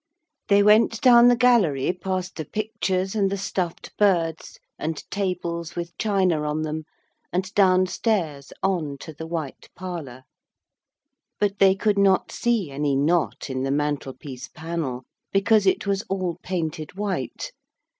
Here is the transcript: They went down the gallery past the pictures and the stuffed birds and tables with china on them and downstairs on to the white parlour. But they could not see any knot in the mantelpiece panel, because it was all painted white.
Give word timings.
They 0.47 0.63
went 0.63 0.99
down 1.01 1.27
the 1.27 1.35
gallery 1.35 1.93
past 1.93 2.35
the 2.35 2.45
pictures 2.45 3.13
and 3.13 3.29
the 3.31 3.37
stuffed 3.37 3.95
birds 3.97 4.57
and 4.79 4.97
tables 5.11 5.75
with 5.75 5.95
china 5.99 6.41
on 6.41 6.63
them 6.63 6.85
and 7.31 7.53
downstairs 7.53 8.51
on 8.63 8.97
to 8.97 9.13
the 9.13 9.27
white 9.27 9.69
parlour. 9.75 10.23
But 11.39 11.59
they 11.59 11.75
could 11.75 11.99
not 11.99 12.31
see 12.31 12.71
any 12.71 12.95
knot 12.95 13.47
in 13.47 13.61
the 13.61 13.69
mantelpiece 13.69 14.47
panel, 14.47 15.03
because 15.31 15.67
it 15.67 15.85
was 15.85 16.01
all 16.09 16.39
painted 16.41 16.95
white. 16.97 17.51